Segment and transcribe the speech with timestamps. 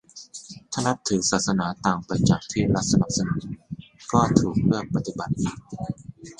[0.71, 3.41] ถ้านับถือศาสนาต่างไปจากที่รัฐสนับสนุน
[4.11, 5.55] ก็ถูกเลือกปฏิบัติอีก